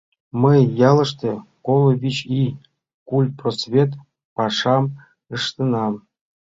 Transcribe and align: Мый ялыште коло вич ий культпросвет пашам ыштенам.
Мый 0.41 0.61
ялыште 0.89 1.31
коло 1.65 1.91
вич 2.01 2.17
ий 2.41 2.51
культпросвет 3.09 3.91
пашам 4.35 4.83
ыштенам. 5.35 5.93